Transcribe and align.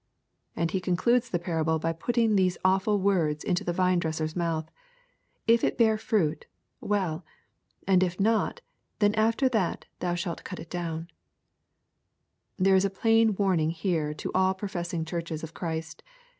And 0.55 0.71
He 0.71 0.81
concludes 0.81 1.29
the 1.29 1.37
parable 1.37 1.77
by 1.77 1.93
putting 1.93 2.35
these 2.35 2.57
awful 2.65 2.99
words 2.99 3.43
into 3.43 3.63
the 3.63 3.71
vinedresser's 3.71 4.35
mouth:" 4.35 4.71
If 5.47 5.63
it 5.63 5.77
bear 5.77 5.95
fruit, 5.95 6.47
well: 6.79 7.23
and 7.85 8.01
if 8.01 8.19
not, 8.19 8.61
then 8.97 9.13
after 9.13 9.47
that 9.49 9.85
thou 9.99 10.15
shalt 10.15 10.43
cut 10.43 10.59
it 10.59 10.71
down/' 10.71 11.09
There 12.57 12.75
is 12.75 12.83
a 12.83 12.89
plain 12.89 13.35
warning 13.35 13.69
here 13.69 14.11
to 14.15 14.31
all 14.33 14.55
professing 14.55 15.05
churches 15.05 15.43
of 15.43 15.53
Christ. 15.53 16.01